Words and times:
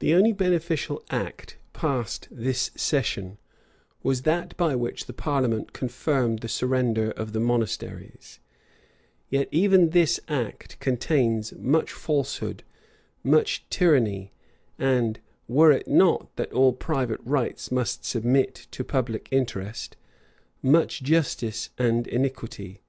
The 0.00 0.12
only 0.12 0.32
beneficial 0.32 1.04
act 1.08 1.56
passed 1.72 2.26
this 2.32 2.72
session, 2.74 3.38
was 4.02 4.22
that 4.22 4.56
by 4.56 4.74
which 4.74 5.06
the 5.06 5.12
parliament 5.12 5.72
confirmed 5.72 6.40
the 6.40 6.48
surrender 6.48 7.12
of 7.12 7.32
the 7.32 7.38
monasteries; 7.38 8.40
yet 9.30 9.46
even 9.52 9.90
this 9.90 10.18
act 10.26 10.80
contains 10.80 11.52
much 11.52 11.92
falsehood, 11.92 12.64
much 13.22 13.64
tyranny, 13.70 14.32
and, 14.80 15.20
were 15.46 15.70
it 15.70 15.86
not 15.86 16.34
that 16.34 16.52
all 16.52 16.72
private 16.72 17.20
rights 17.22 17.70
must 17.70 18.04
submit 18.04 18.66
to 18.72 18.82
public 18.82 19.28
interest, 19.30 19.96
much 20.60 21.00
injustice 21.00 21.70
and 21.78 22.08
iniquity. 22.08 22.82